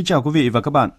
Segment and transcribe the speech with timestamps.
[0.00, 0.90] Kính chào quý vị và các bạn.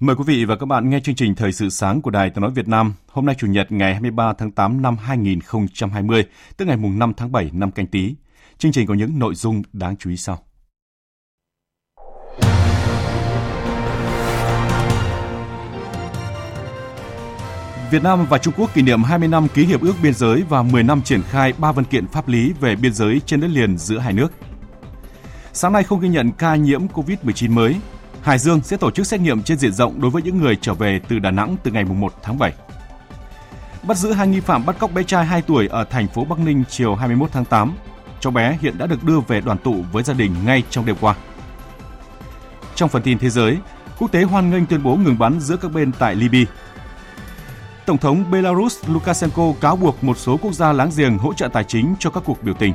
[0.00, 2.42] Mời quý vị và các bạn nghe chương trình Thời sự sáng của Đài Tiếng
[2.42, 6.24] nói Việt Nam hôm nay Chủ nhật ngày 23 tháng 8 năm 2020,
[6.56, 8.14] tức ngày mùng 5 tháng 7 năm canh Tý.
[8.58, 10.38] Chương trình có những nội dung đáng chú ý sau.
[17.90, 20.62] Việt Nam và Trung Quốc kỷ niệm 20 năm ký hiệp ước biên giới và
[20.62, 23.78] 10 năm triển khai 3 văn kiện pháp lý về biên giới trên đất liền
[23.78, 24.32] giữa hai nước.
[25.52, 27.76] Sáng nay không ghi nhận ca nhiễm COVID-19 mới,
[28.28, 30.74] Hải Dương sẽ tổ chức xét nghiệm trên diện rộng đối với những người trở
[30.74, 32.52] về từ Đà Nẵng từ ngày 1 tháng 7.
[33.82, 36.38] Bắt giữ hai nghi phạm bắt cóc bé trai 2 tuổi ở thành phố Bắc
[36.38, 37.76] Ninh chiều 21 tháng 8.
[38.20, 40.96] Cháu bé hiện đã được đưa về đoàn tụ với gia đình ngay trong đêm
[41.00, 41.14] qua.
[42.74, 43.58] Trong phần tin thế giới,
[43.98, 46.52] quốc tế hoan nghênh tuyên bố ngừng bắn giữa các bên tại Libya.
[47.86, 51.64] Tổng thống Belarus Lukashenko cáo buộc một số quốc gia láng giềng hỗ trợ tài
[51.64, 52.72] chính cho các cuộc biểu tình.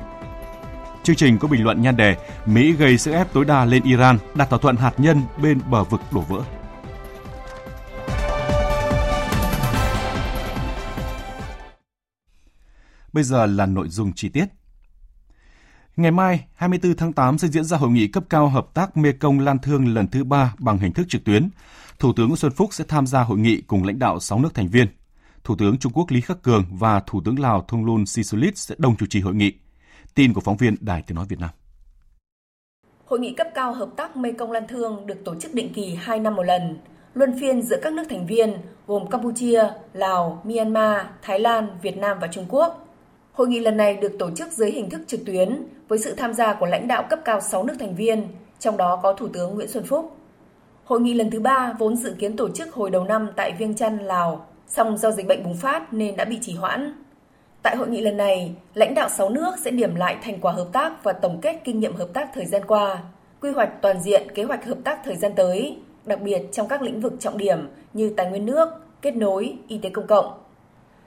[1.04, 2.16] Chương trình có bình luận nhan đề
[2.46, 5.84] Mỹ gây sức ép tối đa lên Iran đặt thỏa thuận hạt nhân bên bờ
[5.84, 6.42] vực đổ vỡ.
[13.14, 14.46] Bây giờ là nội dung chi tiết.
[15.96, 19.40] Ngày mai, 24 tháng 8 sẽ diễn ra hội nghị cấp cao hợp tác Mekong
[19.40, 21.50] Lan Thương lần thứ ba bằng hình thức trực tuyến.
[22.00, 24.53] Thủ tướng Nguyễn Xuân Phúc sẽ tham gia hội nghị cùng lãnh đạo 6 nước
[24.53, 24.88] thành viên.
[25.44, 28.96] Thủ tướng Trung Quốc Lý Khắc Cường và Thủ tướng Lào Thonglun Sisulit sẽ đồng
[28.97, 29.53] chủ trì hội nghị.
[30.16, 31.50] Tin của phóng viên Đài Tiếng Nói Việt Nam.
[33.06, 36.19] Hội nghị cấp cao hợp tác Mekong Lan Thương được tổ chức định kỳ 2
[36.19, 36.78] năm một lần,
[37.13, 38.57] luân phiên giữa các nước thành viên
[38.88, 39.63] gồm Campuchia,
[39.94, 42.88] Lào, Myanmar, Thái Lan, Việt Nam và Trung Quốc.
[43.34, 46.34] Hội nghị lần này được tổ chức dưới hình thức trực tuyến với sự tham
[46.34, 48.28] gia của lãnh đạo cấp cao 6 nước thành viên,
[48.59, 50.18] trong đó có Thủ tướng Nguyễn Xuân Phúc.
[50.84, 53.75] Hội nghị lần thứ ba vốn dự kiến tổ chức hồi đầu năm tại Viêng
[53.75, 57.03] Chăn, Lào, song do dịch bệnh bùng phát nên đã bị trì hoãn.
[57.63, 60.68] Tại hội nghị lần này, lãnh đạo 6 nước sẽ điểm lại thành quả hợp
[60.74, 63.03] tác và tổng kết kinh nghiệm hợp tác thời gian qua,
[63.41, 66.81] quy hoạch toàn diện kế hoạch hợp tác thời gian tới, đặc biệt trong các
[66.81, 68.69] lĩnh vực trọng điểm như tài nguyên nước,
[69.01, 70.34] kết nối, y tế công cộng.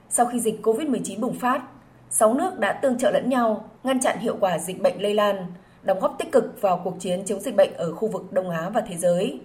[0.08, 1.62] Sau khi dịch COVID-19 bùng phát,
[2.10, 5.46] 6 nước đã tương trợ lẫn nhau, ngăn chặn hiệu quả dịch bệnh lây lan,
[5.82, 8.70] đóng góp tích cực vào cuộc chiến chống dịch bệnh ở khu vực Đông Á
[8.74, 9.40] và thế giới.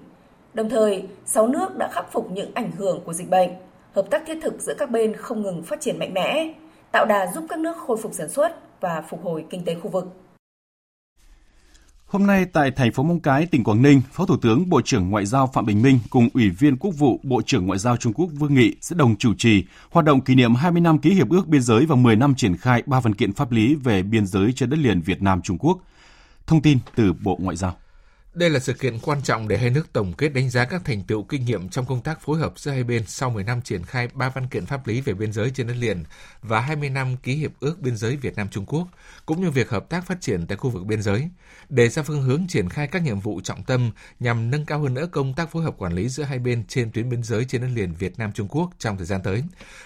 [0.54, 3.50] Đồng thời, 6 nước đã khắc phục những ảnh hưởng của dịch bệnh,
[3.96, 6.54] hợp tác thiết thực giữa các bên không ngừng phát triển mạnh mẽ,
[6.92, 9.90] tạo đà giúp các nước khôi phục sản xuất và phục hồi kinh tế khu
[9.90, 10.06] vực.
[12.06, 15.10] Hôm nay tại thành phố Móng Cái, tỉnh Quảng Ninh, Phó Thủ tướng Bộ trưởng
[15.10, 18.14] Ngoại giao Phạm Bình Minh cùng Ủy viên Quốc vụ Bộ trưởng Ngoại giao Trung
[18.14, 21.30] Quốc Vương Nghị sẽ đồng chủ trì hoạt động kỷ niệm 20 năm ký hiệp
[21.30, 24.26] ước biên giới và 10 năm triển khai ba văn kiện pháp lý về biên
[24.26, 25.78] giới trên đất liền Việt Nam Trung Quốc.
[26.48, 27.76] Thông tin từ Bộ Ngoại giao.
[28.34, 31.04] Đây là sự kiện quan trọng để hai nước tổng kết đánh giá các thành
[31.04, 33.84] tựu kinh nghiệm trong công tác phối hợp giữa hai bên sau 10 năm triển
[33.84, 36.04] khai ba văn kiện pháp lý về biên giới trên đất liền
[36.42, 38.88] và 20 năm ký hiệp ước biên giới Việt Nam Trung Quốc,
[39.26, 41.30] cũng như việc hợp tác phát triển tại khu vực biên giới,
[41.70, 44.94] đề ra phương hướng triển khai các nhiệm vụ trọng tâm nhằm nâng cao hơn
[44.94, 47.62] nữa công tác phối hợp quản lý giữa hai bên trên tuyến biên giới trên
[47.62, 49.44] đất liền Việt Nam Trung Quốc trong thời gian tới,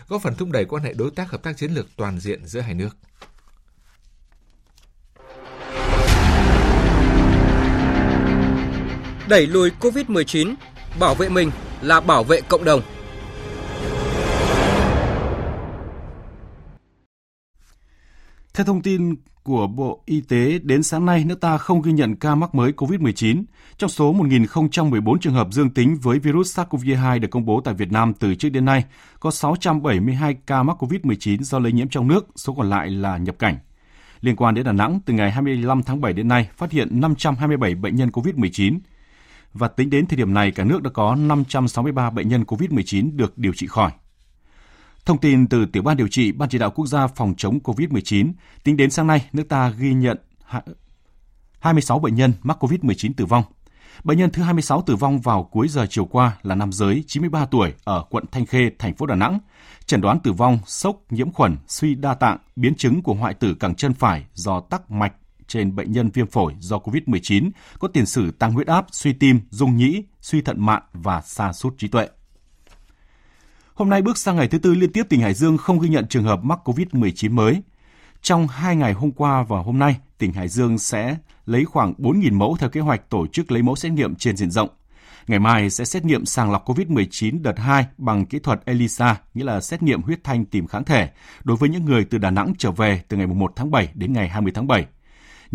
[0.07, 2.61] góp phần thúc đẩy quan hệ đối tác hợp tác chiến lược toàn diện giữa
[2.61, 2.97] hai nước.
[9.29, 10.55] Đẩy lùi COVID-19,
[10.99, 12.81] bảo vệ mình là bảo vệ cộng đồng.
[18.53, 22.15] Theo thông tin của Bộ Y tế, đến sáng nay nước ta không ghi nhận
[22.15, 23.43] ca mắc mới COVID-19.
[23.77, 27.91] Trong số 1.014 trường hợp dương tính với virus SARS-CoV-2 được công bố tại Việt
[27.91, 28.85] Nam từ trước đến nay,
[29.19, 33.35] có 672 ca mắc COVID-19 do lây nhiễm trong nước, số còn lại là nhập
[33.39, 33.57] cảnh.
[34.21, 37.75] Liên quan đến Đà Nẵng, từ ngày 25 tháng 7 đến nay, phát hiện 527
[37.75, 38.79] bệnh nhân COVID-19,
[39.55, 43.37] và tính đến thời điểm này cả nước đã có 563 bệnh nhân COVID-19 được
[43.37, 43.91] điều trị khỏi.
[45.05, 48.31] Thông tin từ Tiểu ban điều trị Ban chỉ đạo quốc gia phòng chống COVID-19,
[48.63, 50.17] tính đến sáng nay, nước ta ghi nhận
[51.59, 53.43] 26 bệnh nhân mắc COVID-19 tử vong.
[54.03, 57.45] Bệnh nhân thứ 26 tử vong vào cuối giờ chiều qua là nam giới 93
[57.45, 59.39] tuổi ở quận Thanh Khê, thành phố Đà Nẵng.
[59.85, 63.53] Chẩn đoán tử vong, sốc, nhiễm khuẩn, suy đa tạng, biến chứng của hoại tử
[63.53, 65.13] cẳng chân phải do tắc mạch
[65.47, 67.49] trên bệnh nhân viêm phổi do COVID-19
[67.79, 71.53] có tiền sử tăng huyết áp, suy tim, dung nhĩ, suy thận mạn và sa
[71.53, 72.07] sút trí tuệ.
[73.73, 76.07] Hôm nay bước sang ngày thứ tư liên tiếp tỉnh Hải Dương không ghi nhận
[76.07, 77.61] trường hợp mắc COVID-19 mới.
[78.21, 82.33] Trong hai ngày hôm qua và hôm nay, tỉnh Hải Dương sẽ lấy khoảng 4.000
[82.33, 84.69] mẫu theo kế hoạch tổ chức lấy mẫu xét nghiệm trên diện rộng.
[85.27, 89.43] Ngày mai sẽ xét nghiệm sàng lọc COVID-19 đợt 2 bằng kỹ thuật ELISA, nghĩa
[89.43, 91.09] là xét nghiệm huyết thanh tìm kháng thể,
[91.43, 94.13] đối với những người từ Đà Nẵng trở về từ ngày 1 tháng 7 đến
[94.13, 94.85] ngày 20 tháng 7.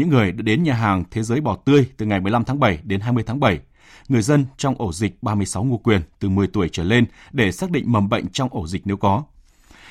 [0.01, 2.79] Những người đã đến nhà hàng Thế giới Bò Tươi từ ngày 15 tháng 7
[2.83, 3.61] đến 20 tháng 7.
[4.09, 7.71] Người dân trong ổ dịch 36 Ngô Quyền từ 10 tuổi trở lên để xác
[7.71, 9.25] định mầm bệnh trong ổ dịch nếu có.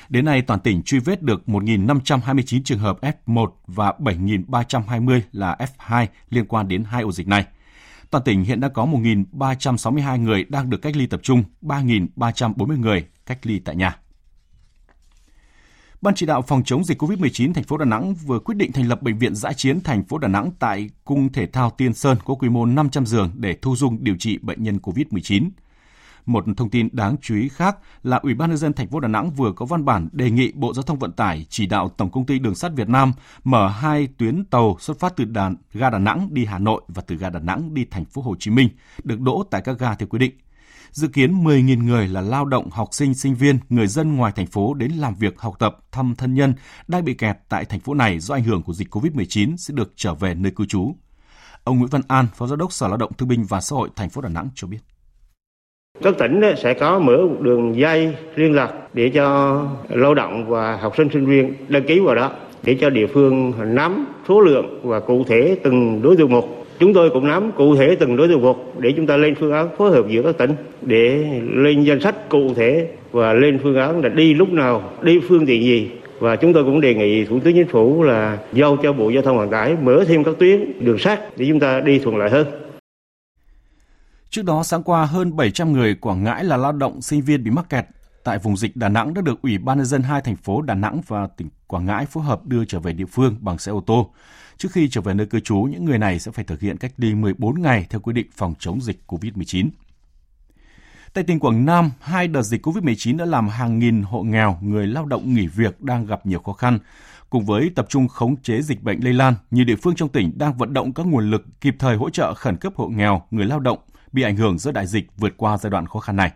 [0.08, 6.06] Đến nay, toàn tỉnh truy vết được 1.529 trường hợp F1 và 7.320 là F2
[6.30, 7.44] liên quan đến hai ổ dịch này.
[8.10, 13.04] Toàn tỉnh hiện đã có 1.362 người đang được cách ly tập trung, 3.340 người
[13.26, 13.96] cách ly tại nhà.
[16.02, 18.88] Ban chỉ đạo phòng chống dịch COVID-19 thành phố Đà Nẵng vừa quyết định thành
[18.88, 22.16] lập bệnh viện giã chiến thành phố Đà Nẵng tại cung thể thao Tiên Sơn
[22.24, 25.50] có quy mô 500 giường để thu dung điều trị bệnh nhân COVID-19.
[26.26, 29.08] Một thông tin đáng chú ý khác là Ủy ban nhân dân thành phố Đà
[29.08, 32.10] Nẵng vừa có văn bản đề nghị Bộ Giao thông Vận tải chỉ đạo Tổng
[32.10, 33.12] công ty Đường sắt Việt Nam
[33.44, 37.02] mở hai tuyến tàu xuất phát từ đà, ga Đà Nẵng đi Hà Nội và
[37.06, 38.68] từ ga Đà Nẵng đi thành phố Hồ Chí Minh
[39.04, 40.32] được đỗ tại các ga theo quy định.
[40.92, 44.46] Dự kiến 10.000 người là lao động, học sinh, sinh viên, người dân ngoài thành
[44.46, 46.54] phố đến làm việc, học tập, thăm thân nhân
[46.88, 49.92] đang bị kẹt tại thành phố này do ảnh hưởng của dịch COVID-19 sẽ được
[49.96, 50.94] trở về nơi cư trú.
[51.64, 53.88] Ông Nguyễn Văn An, Phó Giám đốc Sở Lao động Thương binh và Xã hội
[53.96, 54.78] thành phố Đà Nẵng cho biết.
[56.02, 59.58] Các tỉnh eh, sẽ có mở một đường dây liên lạc để cho
[59.88, 62.32] lao động và học sinh sinh viên đăng ký vào đó
[62.62, 66.59] để cho địa phương nắm số lượng và cụ thể từng đối tượng một.
[66.80, 69.52] Chúng tôi cũng nắm cụ thể từng đối tượng một để chúng ta lên phương
[69.52, 71.24] án phối hợp giữa các tỉnh để
[71.54, 75.46] lên danh sách cụ thể và lên phương án là đi lúc nào, đi phương
[75.46, 78.92] tiện gì và chúng tôi cũng đề nghị Thủ tướng Chính phủ là giao cho
[78.92, 81.98] Bộ Giao thông Vận tải mở thêm các tuyến đường sắt để chúng ta đi
[81.98, 82.46] thuận lợi hơn.
[84.30, 87.50] Trước đó, sáng qua, hơn 700 người Quảng Ngãi là lao động sinh viên bị
[87.50, 87.84] mắc kẹt
[88.24, 90.74] tại vùng dịch Đà Nẵng đã được Ủy ban nhân dân hai thành phố Đà
[90.74, 93.80] Nẵng và tỉnh Quảng Ngãi phối hợp đưa trở về địa phương bằng xe ô
[93.86, 94.12] tô.
[94.56, 96.92] Trước khi trở về nơi cư trú, những người này sẽ phải thực hiện cách
[96.96, 99.68] ly 14 ngày theo quy định phòng chống dịch COVID-19.
[101.12, 104.86] Tại tỉnh Quảng Nam, hai đợt dịch COVID-19 đã làm hàng nghìn hộ nghèo, người
[104.86, 106.78] lao động nghỉ việc đang gặp nhiều khó khăn.
[107.30, 110.38] Cùng với tập trung khống chế dịch bệnh lây lan, nhiều địa phương trong tỉnh
[110.38, 113.46] đang vận động các nguồn lực kịp thời hỗ trợ khẩn cấp hộ nghèo, người
[113.46, 113.78] lao động
[114.12, 116.32] bị ảnh hưởng do đại dịch vượt qua giai đoạn khó khăn này.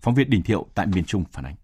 [0.00, 1.54] Phóng viên Đình Thiệu tại miền Trung phản ánh.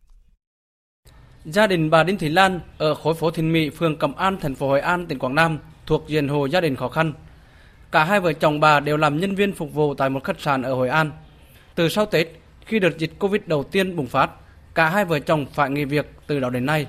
[1.44, 4.54] Gia đình bà Đinh Thị Lan ở khối phố Thìn Mỹ, phường Cẩm An, thành
[4.54, 7.12] phố Hội An, tỉnh Quảng Nam thuộc diện hộ gia đình khó khăn.
[7.92, 10.62] Cả hai vợ chồng bà đều làm nhân viên phục vụ tại một khách sạn
[10.62, 11.10] ở Hội An.
[11.74, 12.28] Từ sau Tết,
[12.66, 14.30] khi đợt dịch Covid đầu tiên bùng phát,
[14.74, 16.86] cả hai vợ chồng phải nghỉ việc từ đó đến nay.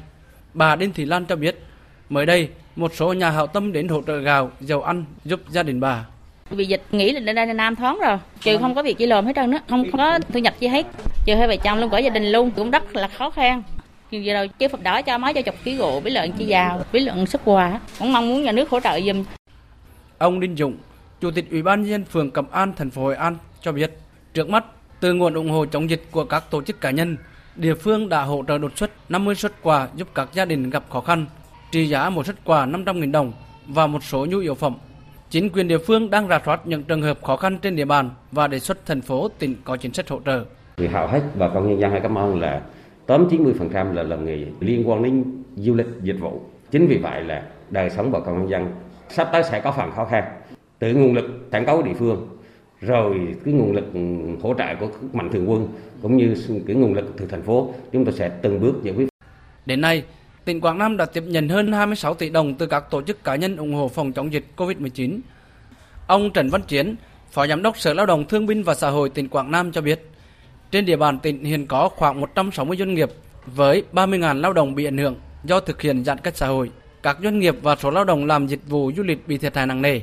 [0.54, 1.63] Bà Đinh Thị Lan cho biết,
[2.10, 5.63] mới đây, một số nhà hảo tâm đến hỗ trợ gạo, dầu ăn giúp gia
[5.63, 6.06] đình bà.
[6.50, 9.06] Vì dịch nghĩ là đến đây là Nam thoáng rồi, trừ không có việc chi
[9.06, 10.86] làm hết trơn nữa, không có thu nhập chi hết
[11.25, 13.63] giờ hai vợ chồng luôn cả gia đình luôn, cũng rất là khó khăn.
[14.11, 16.45] Nhưng giờ đầu chế phục đỏ cho máy cho chục ký gỗ với lợn chi
[16.45, 19.23] giàu, với lợn sức quà, cũng mong muốn nhà nước hỗ trợ giùm.
[20.17, 20.77] Ông Đinh Dũng,
[21.21, 23.97] Chủ tịch Ủy ban nhân phường Cẩm An, thành phố Hội An cho biết,
[24.33, 24.65] trước mắt
[24.99, 27.17] từ nguồn ủng hộ chống dịch của các tổ chức cá nhân,
[27.55, 30.83] địa phương đã hỗ trợ đột xuất 50 xuất quà giúp các gia đình gặp
[30.89, 31.25] khó khăn,
[31.71, 33.33] trị giá một xuất quà 500.000 đồng
[33.67, 34.75] và một số nhu yếu phẩm.
[35.29, 38.09] Chính quyền địa phương đang rà soát những trường hợp khó khăn trên địa bàn
[38.31, 40.45] và đề xuất thành phố tỉnh có chính sách hỗ trợ.
[40.77, 42.61] Thì hầu hết bà con nhân dân hay cảm ơn là
[43.07, 45.23] 8-90% là làm nghề liên quan đến
[45.56, 46.42] du lịch dịch vụ.
[46.71, 48.71] Chính vì vậy là đời sống bà con nhân dân
[49.09, 50.23] sắp tới sẽ có phần khó khăn.
[50.80, 52.27] Từ nguồn lực sản cấu địa phương
[52.81, 53.85] rồi cái nguồn lực
[54.42, 55.68] hỗ trợ của mạnh thường quân
[56.01, 56.35] cũng như
[56.68, 59.07] cái nguồn lực từ thành phố chúng tôi sẽ từng bước giải quyết.
[59.65, 60.03] Đến nay,
[60.45, 63.35] tỉnh Quảng Nam đã tiếp nhận hơn 26 tỷ đồng từ các tổ chức cá
[63.35, 65.19] nhân ủng hộ phòng chống dịch COVID-19.
[66.07, 66.95] Ông Trần Văn Chiến,
[67.31, 69.81] Phó Giám đốc Sở Lao động Thương binh và Xã hội tỉnh Quảng Nam cho
[69.81, 70.09] biết,
[70.73, 73.09] trên địa bàn tỉnh hiện có khoảng 160 doanh nghiệp
[73.45, 76.71] với 30.000 lao động bị ảnh hưởng do thực hiện giãn cách xã hội.
[77.03, 79.68] Các doanh nghiệp và số lao động làm dịch vụ du lịch bị thiệt hại
[79.68, 80.01] nặng nề.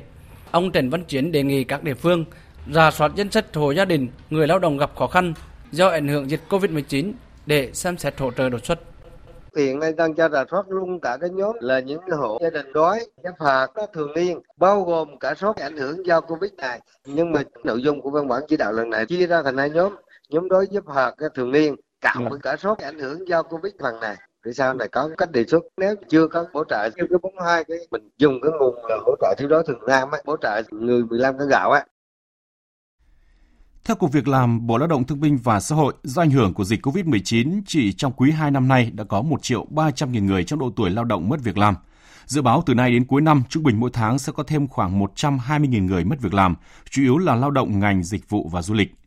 [0.51, 2.25] Ông Trần Văn Chiến đề nghị các địa phương
[2.73, 5.35] ra soát danh sách hộ gia đình người lao động gặp khó khăn
[5.73, 7.13] do ảnh hưởng dịch Covid-19
[7.47, 8.79] để xem xét hỗ trợ đột xuất.
[9.57, 12.73] Hiện nay đang cho rà soát luôn cả cái nhóm là những hộ gia đình
[12.73, 16.81] đói, chấp phạt, có thường niên, bao gồm cả số ảnh hưởng do Covid này.
[17.07, 19.71] Nhưng mà nội dung của văn bản chỉ đạo lần này chia ra thành hai
[19.71, 19.93] nhóm,
[20.31, 20.85] nhóm đối giúp
[21.19, 24.75] các thường niên, cộng với cả số ảnh hưởng do Covid lần này thì sao
[24.75, 27.79] này có cách đề xuất nếu chưa có hỗ trợ chưa cái bốn hai cái
[27.91, 28.75] mình dùng cái nguồn
[29.07, 31.85] hỗ trợ thiếu đói thường nam á hỗ trợ người 15 cái gạo á
[33.85, 36.55] theo Cục Việc làm, Bộ Lao động Thương binh và Xã hội, do ảnh hưởng
[36.55, 40.27] của dịch COVID-19, chỉ trong quý 2 năm nay đã có 1 triệu 300 nghìn
[40.27, 41.75] người trong độ tuổi lao động mất việc làm.
[42.27, 45.01] Dự báo từ nay đến cuối năm, trung bình mỗi tháng sẽ có thêm khoảng
[45.01, 46.55] 120.000 người mất việc làm,
[46.91, 49.00] chủ yếu là lao động ngành dịch vụ và du lịch.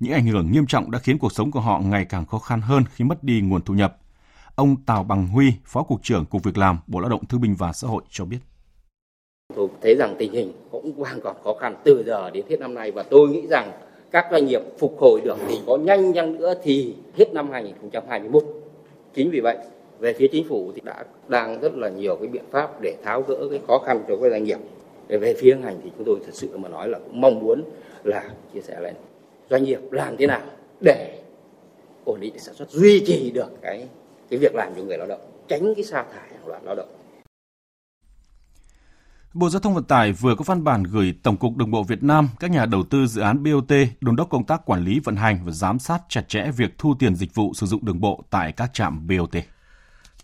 [0.00, 2.60] Những ảnh hưởng nghiêm trọng đã khiến cuộc sống của họ ngày càng khó khăn
[2.60, 3.96] hơn khi mất đi nguồn thu nhập.
[4.54, 7.54] Ông Tào Bằng Huy, Phó Cục trưởng Cục Việc làm, Bộ Lao động Thương binh
[7.58, 8.38] và Xã hội cho biết.
[9.56, 12.74] Tôi thấy rằng tình hình cũng hoàn còn khó khăn từ giờ đến hết năm
[12.74, 13.72] nay và tôi nghĩ rằng
[14.10, 18.44] các doanh nghiệp phục hồi được thì có nhanh chăng nữa thì hết năm 2021.
[19.14, 19.58] Chính vì vậy,
[19.98, 23.22] về phía chính phủ thì đã đang rất là nhiều cái biện pháp để tháo
[23.22, 24.58] gỡ cái khó khăn cho các doanh nghiệp.
[25.08, 27.62] Để về phía ngành thì chúng tôi thật sự mà nói là cũng mong muốn
[28.04, 28.94] là chia sẻ lên
[29.50, 30.42] doanh nghiệp làm thế nào
[30.80, 31.22] để
[32.04, 33.88] ổn định sản xuất duy trì được cái
[34.30, 36.88] cái việc làm cho người lao động tránh cái sa thải hàng loạt lao động
[39.34, 42.02] Bộ Giao thông Vận tải vừa có văn bản gửi Tổng cục Đường bộ Việt
[42.02, 45.16] Nam, các nhà đầu tư dự án BOT đôn đốc công tác quản lý vận
[45.16, 48.24] hành và giám sát chặt chẽ việc thu tiền dịch vụ sử dụng đường bộ
[48.30, 49.42] tại các trạm BOT.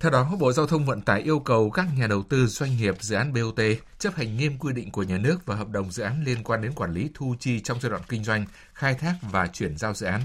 [0.00, 2.94] Theo đó, Bộ Giao thông Vận tải yêu cầu các nhà đầu tư doanh nghiệp
[3.00, 3.60] dự án BOT
[3.98, 6.62] chấp hành nghiêm quy định của nhà nước và hợp đồng dự án liên quan
[6.62, 9.94] đến quản lý thu chi trong giai đoạn kinh doanh, khai thác và chuyển giao
[9.94, 10.22] dự án.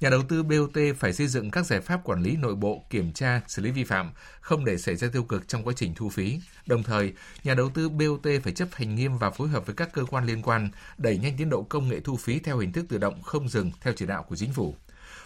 [0.00, 3.12] Nhà đầu tư BOT phải xây dựng các giải pháp quản lý nội bộ, kiểm
[3.12, 6.08] tra, xử lý vi phạm, không để xảy ra tiêu cực trong quá trình thu
[6.08, 6.40] phí.
[6.66, 7.12] Đồng thời,
[7.44, 10.26] nhà đầu tư BOT phải chấp hành nghiêm và phối hợp với các cơ quan
[10.26, 13.22] liên quan, đẩy nhanh tiến độ công nghệ thu phí theo hình thức tự động
[13.22, 14.74] không dừng theo chỉ đạo của chính phủ.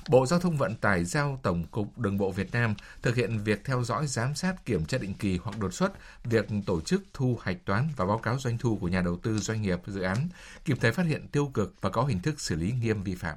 [0.09, 3.65] Bộ Giao thông Vận tải giao Tổng cục Đường bộ Việt Nam thực hiện việc
[3.65, 5.93] theo dõi, giám sát, kiểm tra định kỳ hoặc đột xuất
[6.25, 9.39] việc tổ chức thu hạch toán và báo cáo doanh thu của nhà đầu tư
[9.39, 10.29] doanh nghiệp dự án,
[10.65, 13.37] kịp thời phát hiện tiêu cực và có hình thức xử lý nghiêm vi phạm.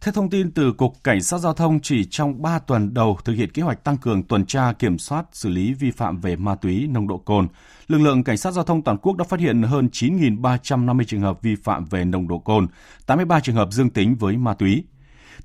[0.00, 3.32] Theo thông tin từ Cục Cảnh sát Giao thông, chỉ trong 3 tuần đầu thực
[3.32, 6.54] hiện kế hoạch tăng cường tuần tra kiểm soát xử lý vi phạm về ma
[6.54, 7.48] túy, nồng độ cồn,
[7.88, 11.42] lực lượng Cảnh sát Giao thông toàn quốc đã phát hiện hơn 9.350 trường hợp
[11.42, 12.66] vi phạm về nồng độ cồn,
[13.06, 14.84] 83 trường hợp dương tính với ma túy.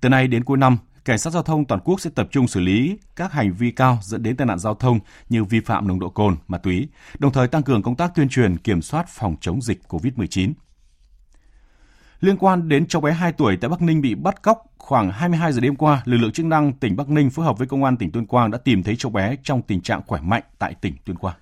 [0.02, 2.60] Từ nay đến cuối năm, Cảnh sát giao thông toàn quốc sẽ tập trung xử
[2.60, 6.00] lý các hành vi cao dẫn đến tai nạn giao thông như vi phạm nồng
[6.00, 6.88] độ cồn, ma túy,
[7.20, 10.54] đồng thời tăng cường công tác tuyên truyền kiểm soát phòng chống dịch COVID-19.
[12.20, 15.54] Liên quan đến cháu bé 2 tuổi tại Bắc Ninh bị bắt cóc khoảng 22
[15.54, 17.98] giờ đêm qua, lực lượng chức năng tỉnh Bắc Ninh phối hợp với công an
[17.98, 20.94] tỉnh Tuyên Quang đã tìm thấy cháu bé trong tình trạng khỏe mạnh tại tỉnh
[21.06, 21.36] Tuyên Quang.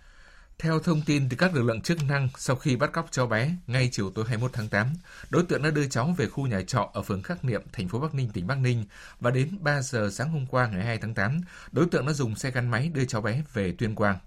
[0.61, 3.51] Theo thông tin từ các lực lượng chức năng, sau khi bắt cóc cháu bé,
[3.67, 4.93] ngay chiều tối 21 tháng 8,
[5.29, 7.99] đối tượng đã đưa cháu về khu nhà trọ ở phường Khắc Niệm, thành phố
[7.99, 8.85] Bắc Ninh, tỉnh Bắc Ninh
[9.19, 11.41] và đến 3 giờ sáng hôm qua ngày 2 tháng 8,
[11.71, 14.19] đối tượng đã dùng xe gắn máy đưa cháu bé về Tuyên Quang.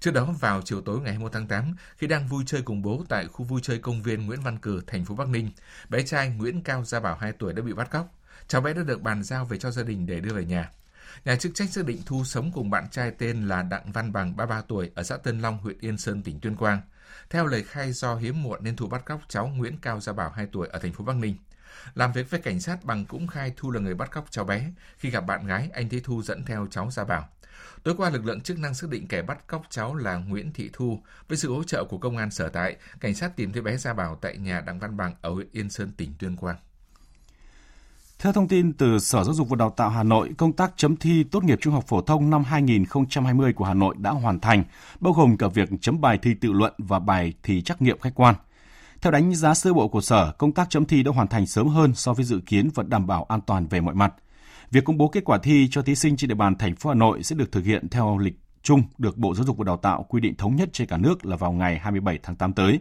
[0.00, 3.04] Trước đó vào chiều tối ngày 21 tháng 8, khi đang vui chơi cùng bố
[3.08, 5.50] tại khu vui chơi công viên Nguyễn Văn Cử, thành phố Bắc Ninh,
[5.88, 8.14] bé trai Nguyễn Cao Gia Bảo 2 tuổi đã bị bắt cóc.
[8.48, 10.70] Cháu bé đã được bàn giao về cho gia đình để đưa về nhà.
[11.24, 14.36] Nhà chức trách xác định Thu sống cùng bạn trai tên là Đặng Văn Bằng,
[14.36, 16.80] 33 tuổi, ở xã Tân Long, huyện Yên Sơn, tỉnh Tuyên Quang.
[17.30, 20.30] Theo lời khai do hiếm muộn nên Thu bắt cóc cháu Nguyễn Cao Gia Bảo
[20.30, 21.36] 2 tuổi ở thành phố Bắc Ninh.
[21.94, 24.72] Làm việc với cảnh sát, Bằng cũng khai Thu là người bắt cóc cháu bé.
[24.98, 27.28] Khi gặp bạn gái, anh thấy Thu dẫn theo cháu Gia Bảo.
[27.82, 30.70] Tối qua, lực lượng chức năng xác định kẻ bắt cóc cháu là Nguyễn Thị
[30.72, 31.02] Thu.
[31.28, 33.94] Với sự hỗ trợ của công an sở tại, cảnh sát tìm thấy bé Gia
[33.94, 36.56] Bảo tại nhà Đặng Văn Bằng ở huyện Yên Sơn, tỉnh Tuyên Quang.
[38.22, 40.96] Theo thông tin từ Sở Giáo dục và Đào tạo Hà Nội, công tác chấm
[40.96, 44.64] thi tốt nghiệp trung học phổ thông năm 2020 của Hà Nội đã hoàn thành,
[45.00, 48.14] bao gồm cả việc chấm bài thi tự luận và bài thi trắc nghiệm khách
[48.14, 48.34] quan.
[49.00, 51.68] Theo đánh giá sơ bộ của Sở, công tác chấm thi đã hoàn thành sớm
[51.68, 54.14] hơn so với dự kiến và đảm bảo an toàn về mọi mặt.
[54.70, 56.94] Việc công bố kết quả thi cho thí sinh trên địa bàn thành phố Hà
[56.94, 60.06] Nội sẽ được thực hiện theo lịch chung được Bộ Giáo dục và Đào tạo
[60.08, 62.80] quy định thống nhất trên cả nước là vào ngày 27 tháng 8 tới.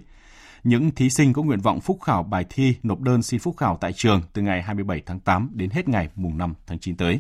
[0.64, 3.78] Những thí sinh có nguyện vọng phúc khảo bài thi nộp đơn xin phúc khảo
[3.82, 7.20] tại trường từ ngày 27 tháng 8 đến hết ngày mùng 5 tháng 9 tới.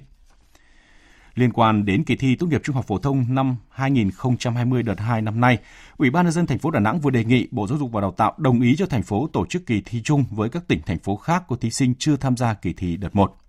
[1.35, 5.21] Liên quan đến kỳ thi tốt nghiệp trung học phổ thông năm 2020 đợt 2
[5.21, 5.57] năm nay,
[5.97, 8.01] Ủy ban nhân dân thành phố Đà Nẵng vừa đề nghị Bộ Giáo dục và
[8.01, 10.81] Đào tạo đồng ý cho thành phố tổ chức kỳ thi chung với các tỉnh
[10.85, 13.40] thành phố khác có thí sinh chưa tham gia kỳ thi đợt 1.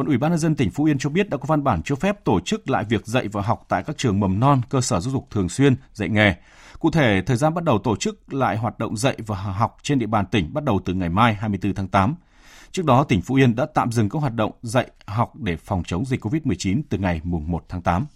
[0.00, 1.94] Còn Ủy ban nhân dân tỉnh Phú Yên cho biết đã có văn bản cho
[1.94, 5.00] phép tổ chức lại việc dạy và học tại các trường mầm non, cơ sở
[5.00, 6.34] giáo dục thường xuyên, dạy nghề.
[6.78, 9.98] Cụ thể, thời gian bắt đầu tổ chức lại hoạt động dạy và học trên
[9.98, 12.14] địa bàn tỉnh bắt đầu từ ngày mai 24 tháng 8.
[12.72, 15.82] Trước đó, tỉnh Phú Yên đã tạm dừng các hoạt động dạy học để phòng
[15.86, 18.06] chống dịch COVID-19 từ ngày 1 tháng 8.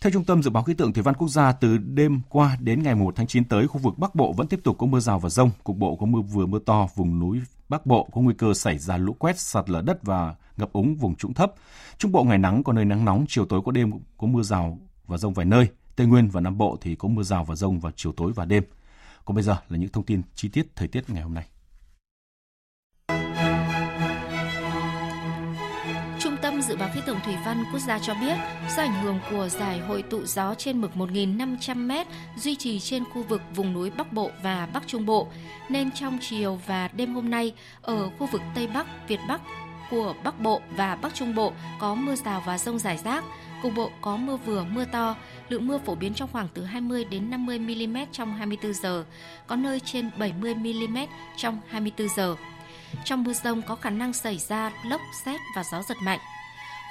[0.00, 2.82] Theo Trung tâm Dự báo Khí tượng Thủy văn Quốc gia, từ đêm qua đến
[2.82, 5.18] ngày 1 tháng 9 tới, khu vực Bắc Bộ vẫn tiếp tục có mưa rào
[5.18, 8.34] và rông, cục bộ có mưa vừa mưa to, vùng núi Bắc Bộ có nguy
[8.34, 11.52] cơ xảy ra lũ quét, sạt lở đất và ngập úng vùng trũng thấp.
[11.98, 14.78] Trung Bộ ngày nắng có nơi nắng nóng, chiều tối có đêm có mưa rào
[15.06, 15.68] và rông vài nơi.
[15.96, 18.44] Tây Nguyên và Nam Bộ thì có mưa rào và rông vào chiều tối và
[18.44, 18.64] đêm.
[19.24, 21.46] Còn bây giờ là những thông tin chi tiết thời tiết ngày hôm nay.
[26.68, 28.36] Dự báo Khí tượng Thủy văn Quốc gia cho biết,
[28.76, 32.04] do ảnh hưởng của giải hội tụ gió trên mực 1.500m
[32.36, 35.28] duy trì trên khu vực vùng núi Bắc Bộ và Bắc Trung Bộ,
[35.68, 39.40] nên trong chiều và đêm hôm nay, ở khu vực Tây Bắc, Việt Bắc
[39.90, 43.24] của Bắc Bộ và Bắc Trung Bộ có mưa rào và rông rải rác,
[43.62, 45.14] cục bộ có mưa vừa mưa to,
[45.48, 49.04] Lượng mưa phổ biến trong khoảng từ 20 đến 50 mm trong 24 giờ,
[49.46, 50.98] có nơi trên 70 mm
[51.36, 52.36] trong 24 giờ.
[53.04, 56.20] Trong mưa rông có khả năng xảy ra lốc, xét và gió giật mạnh.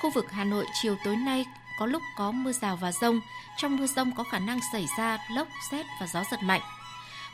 [0.01, 1.45] Khu vực Hà Nội chiều tối nay
[1.79, 3.21] có lúc có mưa rào và rông.
[3.57, 6.61] Trong mưa rông có khả năng xảy ra lốc, xét và gió giật mạnh.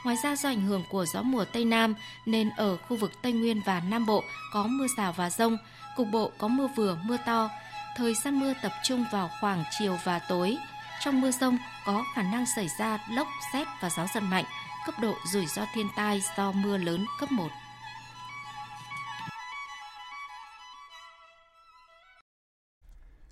[0.03, 3.31] Ngoài ra do ảnh hưởng của gió mùa Tây Nam nên ở khu vực Tây
[3.31, 5.57] Nguyên và Nam Bộ có mưa rào và rông,
[5.95, 7.49] cục bộ có mưa vừa, mưa to.
[7.97, 10.57] Thời gian mưa tập trung vào khoảng chiều và tối.
[11.03, 14.45] Trong mưa rông có khả năng xảy ra lốc, xét và gió giật mạnh,
[14.85, 17.49] cấp độ rủi ro thiên tai do mưa lớn cấp 1.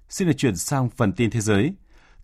[0.10, 1.74] Xin được chuyển sang phần tin thế giới.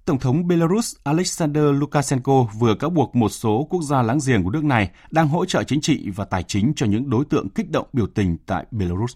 [0.05, 4.49] Tổng thống Belarus Alexander Lukashenko vừa cáo buộc một số quốc gia láng giềng của
[4.49, 7.71] nước này đang hỗ trợ chính trị và tài chính cho những đối tượng kích
[7.71, 9.13] động biểu tình tại Belarus.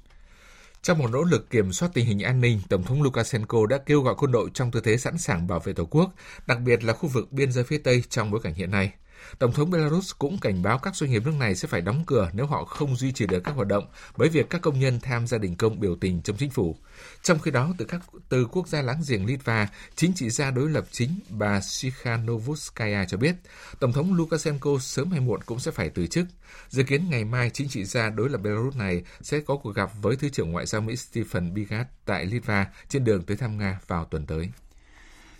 [0.82, 4.02] Trong một nỗ lực kiểm soát tình hình an ninh, Tổng thống Lukashenko đã kêu
[4.02, 6.14] gọi quân đội trong tư thế sẵn sàng bảo vệ Tổ quốc,
[6.48, 8.92] đặc biệt là khu vực biên giới phía Tây trong bối cảnh hiện nay.
[9.40, 12.30] Tổng thống Belarus cũng cảnh báo các doanh nghiệp nước này sẽ phải đóng cửa
[12.34, 15.28] nếu họ không duy trì được các hoạt động bởi việc các công nhân tham
[15.28, 16.76] gia đình công biểu tình chống chính phủ.
[17.24, 20.70] Trong khi đó, từ các từ quốc gia láng giềng Litva, chính trị gia đối
[20.70, 23.36] lập chính bà Sikhanovskaya cho biết,
[23.80, 26.26] Tổng thống Lukashenko sớm hay muộn cũng sẽ phải từ chức.
[26.70, 29.92] Dự kiến ngày mai, chính trị gia đối lập Belarus này sẽ có cuộc gặp
[30.02, 33.80] với Thứ trưởng Ngoại giao Mỹ Stephen Bigat tại Litva trên đường tới thăm Nga
[33.88, 34.50] vào tuần tới.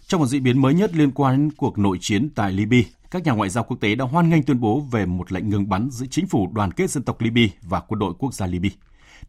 [0.08, 3.24] Trong một diễn biến mới nhất liên quan đến cuộc nội chiến tại Libya, các
[3.24, 5.90] nhà ngoại giao quốc tế đã hoan nghênh tuyên bố về một lệnh ngừng bắn
[5.92, 8.70] giữa chính phủ đoàn kết dân tộc Libya và quân đội quốc gia Libya.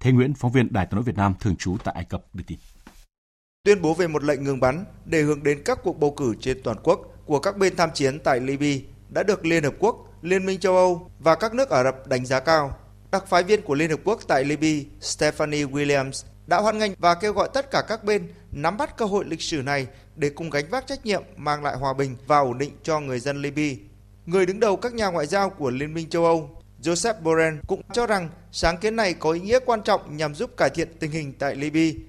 [0.00, 2.44] Thế Nguyễn, phóng viên Đài tiếng nói Việt Nam thường trú tại Ai Cập đưa
[2.46, 2.58] tin.
[3.64, 6.62] Tuyên bố về một lệnh ngừng bắn để hướng đến các cuộc bầu cử trên
[6.64, 10.46] toàn quốc của các bên tham chiến tại Libya đã được Liên Hợp Quốc, Liên
[10.46, 12.76] minh châu Âu và các nước Ả Rập đánh giá cao.
[13.12, 17.14] Đặc phái viên của Liên Hợp Quốc tại Libya, Stephanie Williams, đã hoan nghênh và
[17.14, 20.50] kêu gọi tất cả các bên nắm bắt cơ hội lịch sử này để cùng
[20.50, 23.76] gánh vác trách nhiệm mang lại hòa bình và ổn định cho người dân Libya.
[24.26, 26.50] Người đứng đầu các nhà ngoại giao của Liên minh châu Âu,
[26.82, 30.56] Joseph Borrell cũng cho rằng sáng kiến này có ý nghĩa quan trọng nhằm giúp
[30.56, 32.00] cải thiện tình hình tại Libya.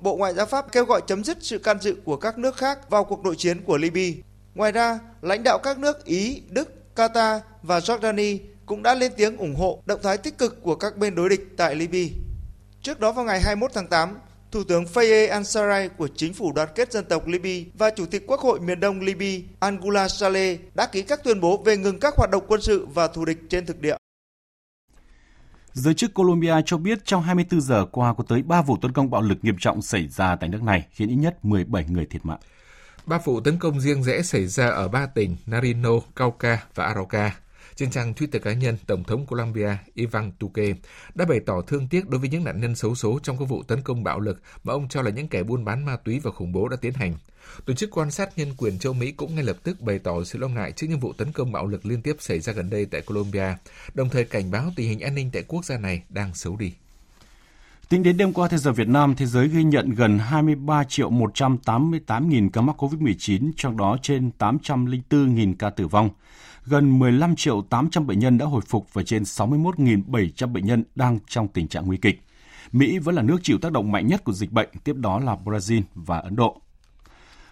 [0.00, 2.90] Bộ Ngoại giao Pháp kêu gọi chấm dứt sự can dự của các nước khác
[2.90, 4.22] vào cuộc nội chiến của Libya.
[4.54, 9.36] Ngoài ra, lãnh đạo các nước Ý, Đức, Qatar và Jordani cũng đã lên tiếng
[9.36, 12.29] ủng hộ động thái tích cực của các bên đối địch tại Libya.
[12.82, 14.18] Trước đó vào ngày 21 tháng 8,
[14.50, 18.26] Thủ tướng Faye Ansaray của chính phủ đoàn kết dân tộc Libya và Chủ tịch
[18.26, 22.14] Quốc hội miền Đông Libya Angula Saleh đã ký các tuyên bố về ngừng các
[22.16, 23.96] hoạt động quân sự và thù địch trên thực địa.
[25.72, 29.10] Giới chức Colombia cho biết trong 24 giờ qua có tới 3 vụ tấn công
[29.10, 32.26] bạo lực nghiêm trọng xảy ra tại nước này, khiến ít nhất 17 người thiệt
[32.26, 32.40] mạng.
[33.06, 37.30] Ba vụ tấn công riêng rẽ xảy ra ở ba tỉnh Narino, Cauca và Arauca.
[37.80, 40.72] Trên trang Twitter cá nhân, Tổng thống Colombia Ivan Duque
[41.14, 43.62] đã bày tỏ thương tiếc đối với những nạn nhân xấu số trong các vụ
[43.62, 46.30] tấn công bạo lực mà ông cho là những kẻ buôn bán ma túy và
[46.30, 47.14] khủng bố đã tiến hành.
[47.66, 50.38] Tổ chức quan sát nhân quyền châu Mỹ cũng ngay lập tức bày tỏ sự
[50.38, 52.86] lo ngại trước những vụ tấn công bạo lực liên tiếp xảy ra gần đây
[52.86, 53.54] tại Colombia,
[53.94, 56.72] đồng thời cảnh báo tình hình an ninh tại quốc gia này đang xấu đi.
[57.88, 61.10] Tính đến đêm qua theo giờ Việt Nam, thế giới ghi nhận gần 23 triệu
[61.10, 66.10] 188 nghìn ca mắc COVID-19, trong đó trên 804 nghìn ca tử vong.
[66.70, 71.18] Gần 15 triệu 800 bệnh nhân đã hồi phục và trên 61.700 bệnh nhân đang
[71.28, 72.22] trong tình trạng nguy kịch.
[72.72, 75.36] Mỹ vẫn là nước chịu tác động mạnh nhất của dịch bệnh, tiếp đó là
[75.44, 76.60] Brazil và Ấn Độ.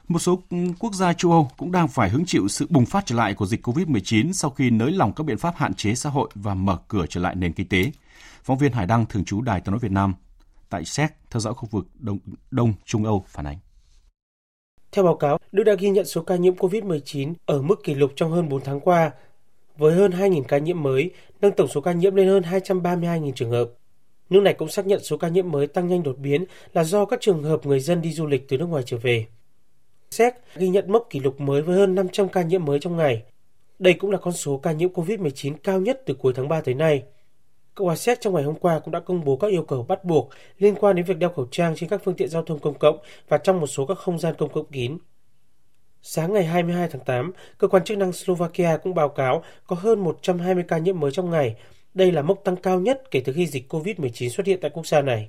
[0.08, 0.42] Một số
[0.78, 3.46] quốc gia châu Âu cũng đang phải hứng chịu sự bùng phát trở lại của
[3.46, 6.78] dịch COVID-19 sau khi nới lỏng các biện pháp hạn chế xã hội và mở
[6.88, 7.92] cửa trở lại nền kinh tế.
[8.42, 10.14] Phóng viên Hải Đăng thường trú Đài tiếng nói Việt Nam
[10.70, 12.18] tại Séc theo dõi khu vực Đông,
[12.50, 13.58] Đông Trung Âu phản ánh.
[14.98, 18.12] Theo báo cáo, Đức đã ghi nhận số ca nhiễm COVID-19 ở mức kỷ lục
[18.16, 19.10] trong hơn 4 tháng qua,
[19.76, 23.50] với hơn 2.000 ca nhiễm mới, nâng tổng số ca nhiễm lên hơn 232.000 trường
[23.50, 23.70] hợp.
[24.30, 27.04] Nước này cũng xác nhận số ca nhiễm mới tăng nhanh đột biến là do
[27.04, 29.26] các trường hợp người dân đi du lịch từ nước ngoài trở về.
[30.10, 33.22] Séc ghi nhận mốc kỷ lục mới với hơn 500 ca nhiễm mới trong ngày.
[33.78, 36.74] Đây cũng là con số ca nhiễm COVID-19 cao nhất từ cuối tháng 3 tới
[36.74, 37.02] nay.
[37.78, 40.04] Cộng hòa Séc trong ngày hôm qua cũng đã công bố các yêu cầu bắt
[40.04, 42.78] buộc liên quan đến việc đeo khẩu trang trên các phương tiện giao thông công
[42.78, 44.98] cộng và trong một số các không gian công cộng kín.
[46.02, 50.00] Sáng ngày 22 tháng 8, cơ quan chức năng Slovakia cũng báo cáo có hơn
[50.00, 51.56] 120 ca nhiễm mới trong ngày.
[51.94, 54.86] Đây là mốc tăng cao nhất kể từ khi dịch COVID-19 xuất hiện tại quốc
[54.86, 55.28] gia này.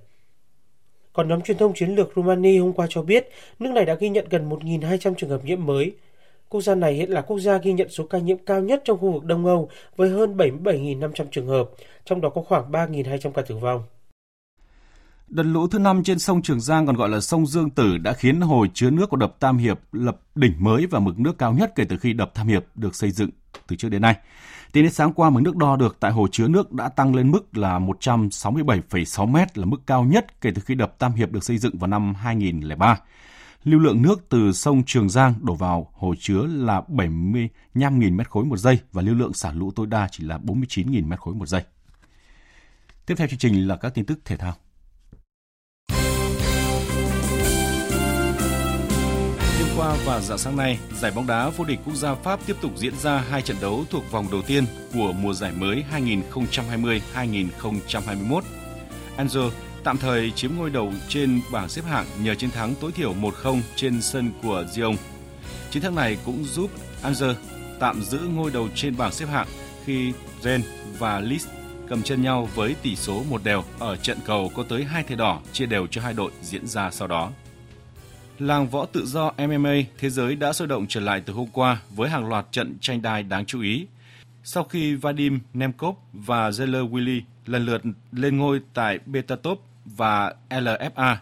[1.14, 4.10] Còn nhóm truyền thông chiến lược Romania hôm qua cho biết nước này đã ghi
[4.10, 5.92] nhận gần 1.200 trường hợp nhiễm mới,
[6.50, 8.98] Quốc gia này hiện là quốc gia ghi nhận số ca nhiễm cao nhất trong
[8.98, 11.70] khu vực Đông Âu với hơn 77.500 trường hợp,
[12.06, 13.84] trong đó có khoảng 3.200 ca tử vong.
[15.28, 18.14] Đợt lũ thứ năm trên sông Trường Giang còn gọi là sông Dương Tử đã
[18.14, 21.54] khiến hồ chứa nước của đập Tam Hiệp lập đỉnh mới và mực nước cao
[21.54, 23.30] nhất kể từ khi đập Tam Hiệp được xây dựng
[23.68, 24.16] từ trước đến nay.
[24.72, 27.32] Tính đến sáng qua, mực nước đo được tại hồ chứa nước đã tăng lên
[27.32, 31.44] mức là 167,6 m là mức cao nhất kể từ khi đập Tam Hiệp được
[31.44, 32.98] xây dựng vào năm 2003.
[33.64, 38.46] Lưu lượng nước từ sông Trường Giang đổ vào hồ chứa là 75.000 mét khối
[38.46, 41.46] một giây và lưu lượng xả lũ tối đa chỉ là 49.000 mét khối một
[41.46, 41.64] giây.
[43.06, 44.54] Tiếp theo chương trình là các tin tức thể thao.
[49.60, 52.56] Đêm qua và dạng sáng nay, giải bóng đá vô địch quốc gia Pháp tiếp
[52.62, 58.42] tục diễn ra hai trận đấu thuộc vòng đầu tiên của mùa giải mới 2020-2021.
[59.18, 63.14] Angers tạm thời chiếm ngôi đầu trên bảng xếp hạng nhờ chiến thắng tối thiểu
[63.14, 64.96] 1-0 trên sân của Lyon.
[65.72, 66.72] Chiến thắng này cũng giúp
[67.04, 67.40] Angers
[67.80, 69.48] tạm giữ ngôi đầu trên bảng xếp hạng
[69.86, 70.68] khi Rennes
[71.00, 71.52] và Lille
[71.88, 75.16] cầm chân nhau với tỷ số một đều ở trận cầu có tới hai thẻ
[75.16, 77.32] đỏ chia đều cho hai đội diễn ra sau đó.
[78.40, 81.82] Làng võ tự do MMA thế giới đã sôi động trở lại từ hôm qua
[81.96, 83.88] với hàng loạt trận tranh đai đáng chú ý.
[84.44, 91.16] Sau khi Vadim Nemkov và Zeller Willy lần lượt lên ngôi tại Betatop và LFA,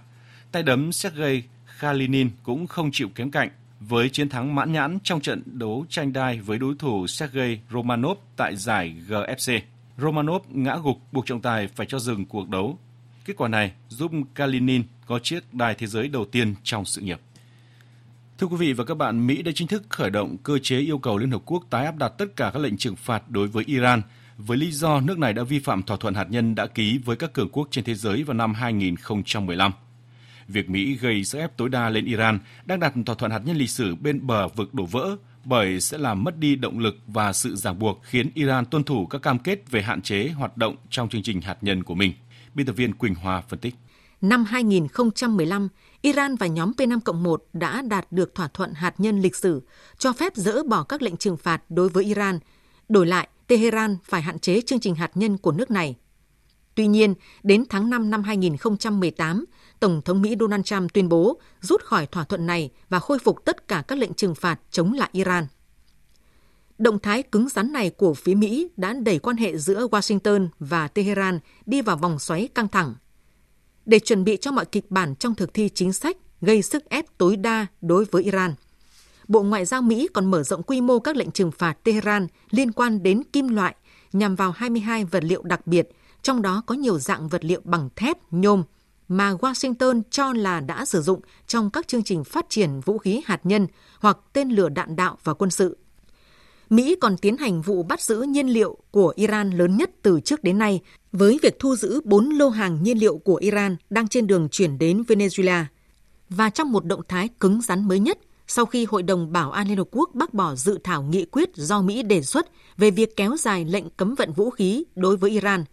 [0.52, 3.50] tay đấm Sergei Khalinin cũng không chịu kém cạnh
[3.80, 8.18] với chiến thắng mãn nhãn trong trận đấu tranh đai với đối thủ Sergei Romanov
[8.36, 9.60] tại giải GFC.
[9.98, 12.78] Romanov ngã gục buộc trọng tài phải cho dừng cuộc đấu.
[13.26, 17.20] Kết quả này giúp Kalinin có chiếc đài thế giới đầu tiên trong sự nghiệp.
[18.38, 20.98] Thưa quý vị và các bạn, Mỹ đã chính thức khởi động cơ chế yêu
[20.98, 23.64] cầu Liên Hợp Quốc tái áp đặt tất cả các lệnh trừng phạt đối với
[23.68, 24.02] Iran
[24.38, 27.16] với lý do nước này đã vi phạm thỏa thuận hạt nhân đã ký với
[27.16, 29.72] các cường quốc trên thế giới vào năm 2015.
[30.48, 33.58] Việc Mỹ gây sức ép tối đa lên Iran đang đặt thỏa thuận hạt nhân
[33.58, 37.34] lịch sử bên bờ vực đổ vỡ bởi sẽ làm mất đi động lực và
[37.34, 40.76] sự ràng buộc khiến Iran tuân thủ các cam kết về hạn chế hoạt động
[40.90, 42.14] trong chương trình hạt nhân của mình.
[42.54, 43.76] Biên tập viên Quỳnh Hoa phân tích.
[44.22, 45.68] Năm 2015,
[46.02, 49.62] Iran và nhóm P5-1 đã đạt được thỏa thuận hạt nhân lịch sử
[49.98, 52.40] cho phép dỡ bỏ các lệnh trừng phạt đối với Iran.
[52.90, 55.96] Đổi lại, Tehran phải hạn chế chương trình hạt nhân của nước này.
[56.76, 59.46] Tuy nhiên, đến tháng 5 năm 2018,
[59.80, 63.46] Tổng thống Mỹ Donald Trump tuyên bố rút khỏi thỏa thuận này và khôi phục
[63.46, 65.48] tất cả các lệnh trừng phạt chống lại Iran.
[66.78, 70.88] Động thái cứng rắn này của phía Mỹ đã đẩy quan hệ giữa Washington và
[70.88, 72.96] Tehran đi vào vòng xoáy căng thẳng.
[73.86, 77.06] Để chuẩn bị cho mọi kịch bản trong thực thi chính sách gây sức ép
[77.18, 78.54] tối đa đối với Iran,
[79.28, 82.72] Bộ Ngoại giao Mỹ còn mở rộng quy mô các lệnh trừng phạt Tehran liên
[82.72, 83.76] quan đến kim loại
[84.14, 85.90] nhằm vào 22 vật liệu đặc biệt,
[86.22, 88.64] trong đó có nhiều dạng vật liệu bằng thép, nhôm,
[89.08, 93.22] mà Washington cho là đã sử dụng trong các chương trình phát triển vũ khí
[93.26, 93.68] hạt nhân
[94.00, 95.78] hoặc tên lửa đạn đạo và quân sự.
[96.70, 100.44] Mỹ còn tiến hành vụ bắt giữ nhiên liệu của Iran lớn nhất từ trước
[100.44, 104.28] đến nay với việc thu giữ 4 lô hàng nhiên liệu của Iran đang trên
[104.28, 105.64] đường chuyển đến Venezuela.
[106.30, 109.68] Và trong một động thái cứng rắn mới nhất, sau khi Hội đồng Bảo an
[109.68, 113.16] Liên Hợp Quốc bác bỏ dự thảo nghị quyết do Mỹ đề xuất về việc
[113.16, 115.64] kéo dài lệnh cấm vận vũ khí đối với Iran,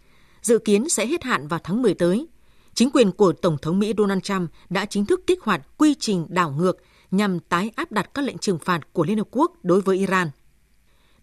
[0.41, 2.27] dự kiến sẽ hết hạn vào tháng 10 tới
[2.73, 6.25] chính quyền của Tổng thống Mỹ Donald Trump đã chính thức kích hoạt quy trình
[6.29, 6.77] đảo ngược
[7.11, 10.29] nhằm tái áp đặt các lệnh trừng phạt của Liên Hợp Quốc đối với Iran.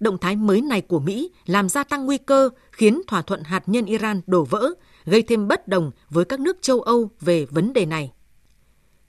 [0.01, 3.63] Động thái mới này của Mỹ làm gia tăng nguy cơ khiến thỏa thuận hạt
[3.67, 4.71] nhân Iran đổ vỡ,
[5.05, 8.13] gây thêm bất đồng với các nước châu Âu về vấn đề này.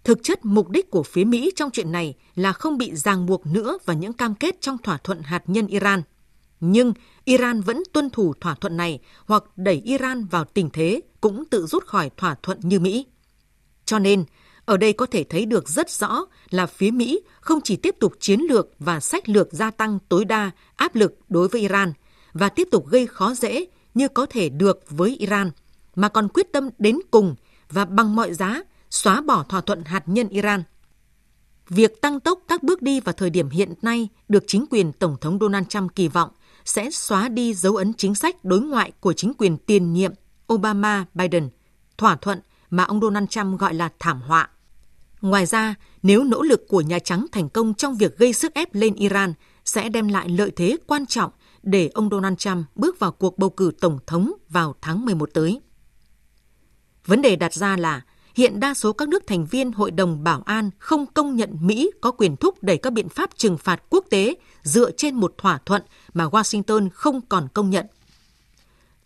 [0.03, 3.45] Thực chất mục đích của phía Mỹ trong chuyện này là không bị ràng buộc
[3.45, 6.01] nữa vào những cam kết trong thỏa thuận hạt nhân Iran–
[6.65, 6.93] nhưng
[7.25, 11.65] Iran vẫn tuân thủ thỏa thuận này hoặc đẩy Iran vào tình thế cũng tự
[11.65, 13.05] rút khỏi thỏa thuận như Mỹ.
[13.85, 14.23] Cho nên,
[14.65, 18.13] ở đây có thể thấy được rất rõ là phía Mỹ không chỉ tiếp tục
[18.19, 21.93] chiến lược và sách lược gia tăng tối đa áp lực đối với Iran
[22.33, 25.51] và tiếp tục gây khó dễ như có thể được với Iran,
[25.95, 27.35] mà còn quyết tâm đến cùng
[27.69, 28.63] và bằng mọi giá
[28.93, 30.63] xóa bỏ thỏa thuận hạt nhân Iran.
[31.69, 35.17] Việc tăng tốc các bước đi vào thời điểm hiện nay được chính quyền Tổng
[35.21, 36.29] thống Donald Trump kỳ vọng
[36.65, 40.13] sẽ xóa đi dấu ấn chính sách đối ngoại của chính quyền tiền nhiệm
[40.47, 41.49] Obama-Biden,
[41.97, 44.49] thỏa thuận mà ông Donald Trump gọi là thảm họa.
[45.21, 48.75] Ngoài ra, nếu nỗ lực của Nhà Trắng thành công trong việc gây sức ép
[48.75, 49.33] lên Iran
[49.65, 51.31] sẽ đem lại lợi thế quan trọng
[51.63, 55.61] để ông Donald Trump bước vào cuộc bầu cử tổng thống vào tháng 11 tới.
[57.05, 58.01] Vấn đề đặt ra là
[58.35, 61.91] hiện đa số các nước thành viên Hội đồng Bảo an không công nhận Mỹ
[62.01, 65.59] có quyền thúc đẩy các biện pháp trừng phạt quốc tế dựa trên một thỏa
[65.65, 65.81] thuận
[66.13, 67.85] mà Washington không còn công nhận.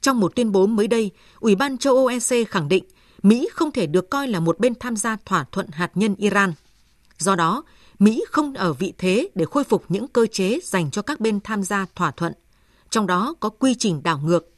[0.01, 2.83] Trong một tuyên bố mới đây, Ủy ban châu Âu EC khẳng định
[3.23, 6.53] Mỹ không thể được coi là một bên tham gia thỏa thuận hạt nhân Iran.
[7.17, 7.63] Do đó,
[7.99, 11.39] Mỹ không ở vị thế để khôi phục những cơ chế dành cho các bên
[11.43, 12.33] tham gia thỏa thuận,
[12.89, 14.49] trong đó có quy trình đảo ngược.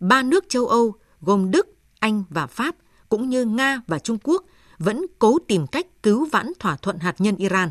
[0.00, 1.66] Ba nước châu Âu gồm Đức,
[1.98, 2.74] Anh và Pháp
[3.10, 4.44] cũng như Nga và Trung Quốc
[4.78, 7.70] vẫn cố tìm cách cứu vãn thỏa thuận hạt nhân Iran.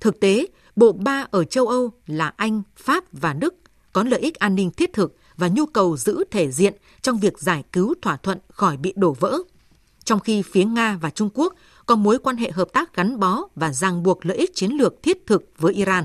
[0.00, 3.54] Thực tế, bộ ba ở châu Âu là Anh, Pháp và Đức
[3.92, 7.38] có lợi ích an ninh thiết thực và nhu cầu giữ thể diện trong việc
[7.38, 9.38] giải cứu thỏa thuận khỏi bị đổ vỡ.
[10.04, 11.54] Trong khi phía Nga và Trung Quốc
[11.86, 15.02] có mối quan hệ hợp tác gắn bó và ràng buộc lợi ích chiến lược
[15.02, 16.04] thiết thực với Iran.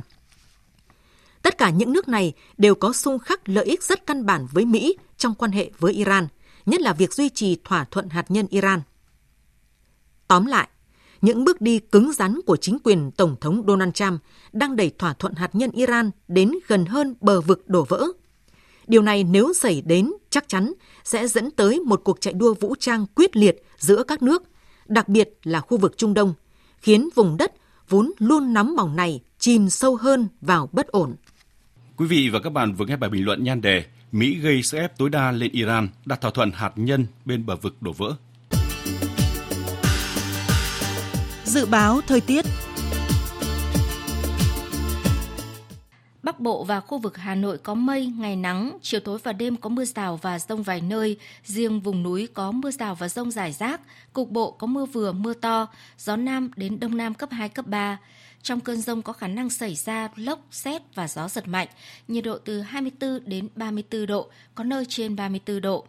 [1.42, 4.66] Tất cả những nước này đều có xung khắc lợi ích rất căn bản với
[4.66, 6.28] Mỹ trong quan hệ với Iran,
[6.66, 8.82] nhất là việc duy trì thỏa thuận hạt nhân Iran.
[10.28, 10.68] Tóm lại,
[11.22, 14.22] những bước đi cứng rắn của chính quyền Tổng thống Donald Trump
[14.52, 18.08] đang đẩy thỏa thuận hạt nhân Iran đến gần hơn bờ vực đổ vỡ.
[18.88, 22.76] Điều này nếu xảy đến chắc chắn sẽ dẫn tới một cuộc chạy đua vũ
[22.80, 24.44] trang quyết liệt giữa các nước,
[24.86, 26.34] đặc biệt là khu vực Trung Đông,
[26.78, 27.54] khiến vùng đất
[27.90, 31.16] vốn luôn nóng bỏng này chìm sâu hơn vào bất ổn.
[31.98, 34.78] Quý vị và các bạn vừa nghe bài bình luận nhan đề Mỹ gây sức
[34.78, 38.16] ép tối đa lên Iran, đặt thỏa thuận hạt nhân bên bờ vực đổ vỡ.
[41.44, 42.46] Dự báo thời tiết
[46.24, 49.56] Bắc Bộ và khu vực Hà Nội có mây, ngày nắng, chiều tối và đêm
[49.58, 53.32] có mưa rào và rông vài nơi, riêng vùng núi có mưa rào và rông
[53.32, 53.82] rải rác,
[54.14, 57.68] cục bộ có mưa vừa, mưa to, gió Nam đến Đông Nam cấp 2, cấp
[57.68, 57.98] 3.
[58.44, 61.68] Trong cơn rông có khả năng xảy ra lốc, xét và gió giật mạnh,
[62.08, 65.86] nhiệt độ từ 24 đến 34 độ, có nơi trên 34 độ.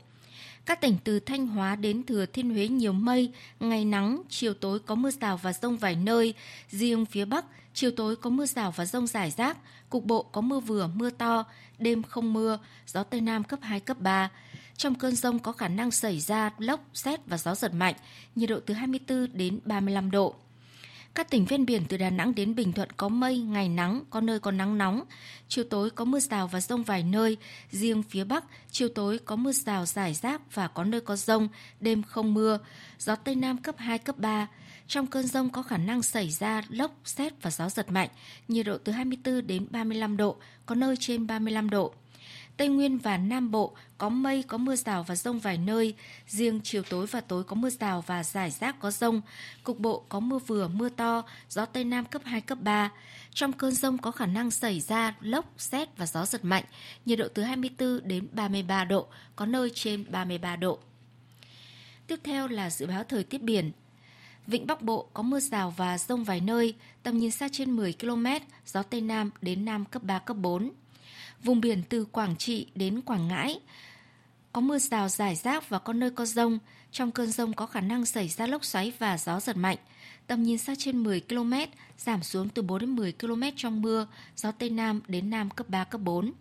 [0.67, 4.79] Các tỉnh từ Thanh Hóa đến Thừa Thiên Huế nhiều mây, ngày nắng, chiều tối
[4.79, 6.35] có mưa rào và rông vài nơi.
[6.69, 7.45] Riêng phía Bắc,
[7.75, 9.59] chiều tối có mưa rào và rông rải rác,
[9.91, 11.45] cục bộ có mưa vừa, mưa to,
[11.79, 14.31] đêm không mưa, gió Tây Nam cấp 2, cấp 3.
[14.77, 17.95] Trong cơn rông có khả năng xảy ra lốc, xét và gió giật mạnh,
[18.35, 20.35] nhiệt độ từ 24 đến 35 độ.
[21.15, 24.21] Các tỉnh ven biển từ Đà Nẵng đến Bình Thuận có mây, ngày nắng, có
[24.21, 25.05] nơi có nắng nóng.
[25.49, 27.37] Chiều tối có mưa rào và rông vài nơi.
[27.71, 31.49] Riêng phía Bắc, chiều tối có mưa rào rải rác và có nơi có rông,
[31.81, 32.59] đêm không mưa.
[32.99, 34.47] Gió Tây Nam cấp 2, cấp 3.
[34.87, 38.09] Trong cơn rông có khả năng xảy ra lốc, xét và gió giật mạnh.
[38.49, 41.95] Nhiệt độ từ 24 đến 35 độ, có nơi trên 35 độ.
[42.57, 45.95] Tây Nguyên và Nam Bộ có mây, có mưa rào và rông vài nơi.
[46.29, 49.21] Riêng chiều tối và tối có mưa rào và rải rác có rông.
[49.63, 52.91] Cục bộ có mưa vừa, mưa to, gió Tây Nam cấp 2, cấp 3.
[53.35, 56.65] Trong cơn rông có khả năng xảy ra lốc, xét và gió giật mạnh.
[57.07, 60.79] Nhiệt độ từ 24 đến 33 độ, có nơi trên 33 độ.
[62.07, 63.73] Tiếp theo là dự báo thời tiết biển.
[64.47, 67.93] Vịnh Bắc Bộ có mưa rào và rông vài nơi, tầm nhìn xa trên 10
[68.01, 68.27] km,
[68.67, 70.71] gió Tây Nam đến Nam cấp 3, cấp 4
[71.43, 73.61] vùng biển từ Quảng Trị đến Quảng Ngãi.
[74.53, 76.59] Có mưa rào rải rác và có nơi có rông.
[76.93, 79.77] Trong cơn rông có khả năng xảy ra lốc xoáy và gió giật mạnh.
[80.27, 81.53] Tầm nhìn xa trên 10 km,
[81.99, 85.69] giảm xuống từ 4 đến 10 km trong mưa, gió Tây Nam đến Nam cấp
[85.69, 86.33] 3, cấp 4.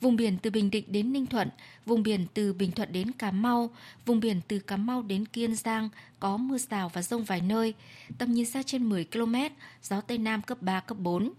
[0.00, 1.48] Vùng biển từ Bình Định đến Ninh Thuận,
[1.86, 3.70] vùng biển từ Bình Thuận đến Cà Mau,
[4.06, 5.88] vùng biển từ Cà Mau đến Kiên Giang
[6.20, 7.74] có mưa rào và rông vài nơi,
[8.18, 9.34] tầm nhìn xa trên 10 km,
[9.82, 11.32] gió Tây Nam cấp 3, cấp 4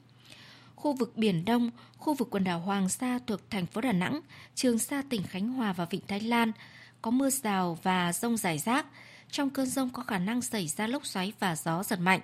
[0.84, 4.20] khu vực Biển Đông, khu vực quần đảo Hoàng Sa thuộc thành phố Đà Nẵng,
[4.56, 6.52] Trường Sa tỉnh Khánh Hòa và Vịnh Thái Lan
[7.02, 8.86] có mưa rào và rông rải rác.
[9.32, 12.20] Trong cơn rông có khả năng xảy ra lốc xoáy và gió giật mạnh.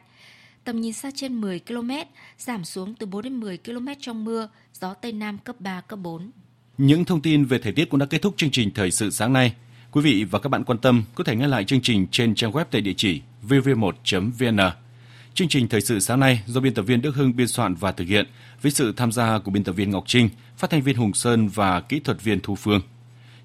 [0.63, 1.91] Tầm nhìn xa trên 10 km,
[2.38, 6.00] giảm xuống từ 4 đến 10 km trong mưa, gió Tây Nam cấp 3, cấp
[6.00, 6.32] 4.
[6.78, 9.34] Những thông tin về thời tiết cũng đã kết thúc chương trình Thời sự sáng
[9.34, 9.56] nay.
[9.91, 12.52] Quý vị và các bạn quan tâm có thể nghe lại chương trình trên trang
[12.52, 14.88] web tại địa chỉ vv1.vn.
[15.34, 17.92] Chương trình Thời sự sáng nay do biên tập viên Đức Hưng biên soạn và
[17.92, 18.28] thực hiện
[18.62, 21.48] với sự tham gia của biên tập viên Ngọc Trinh, phát thanh viên Hùng Sơn
[21.48, 22.82] và kỹ thuật viên Thu Phương.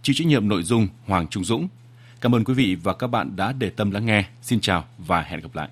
[0.02, 1.68] Chịu trách nhiệm nội dung Hoàng Trung Dũng.
[2.20, 4.24] Cảm ơn quý vị và các bạn đã để tâm lắng nghe.
[4.42, 5.68] Xin chào và hẹn gặp lại.